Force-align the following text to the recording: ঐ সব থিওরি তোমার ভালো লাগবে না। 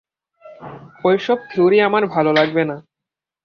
ঐ 1.05 1.11
সব 1.17 1.39
থিওরি 1.49 1.77
তোমার 1.81 2.03
ভালো 2.07 2.31
লাগবে 2.33 2.63
না। 2.65 2.75